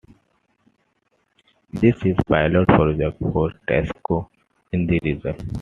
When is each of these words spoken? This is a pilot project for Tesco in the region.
This 1.73 1.95
is 2.03 2.17
a 2.17 2.23
pilot 2.23 2.67
project 2.69 3.19
for 3.19 3.51
Tesco 3.67 4.29
in 4.71 4.87
the 4.87 4.99
region. 5.03 5.35